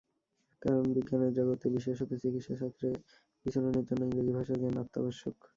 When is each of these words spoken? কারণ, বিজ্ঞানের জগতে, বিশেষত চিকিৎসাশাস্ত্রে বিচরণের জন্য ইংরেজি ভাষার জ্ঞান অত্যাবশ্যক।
কারণ, 0.61 0.83
বিজ্ঞানের 0.95 1.31
জগতে, 1.37 1.65
বিশেষত 1.75 2.09
চিকিৎসাশাস্ত্রে 2.23 2.89
বিচরণের 3.45 3.85
জন্য 3.89 4.01
ইংরেজি 4.07 4.31
ভাষার 4.37 4.57
জ্ঞান 4.61 4.75
অত্যাবশ্যক। 4.83 5.35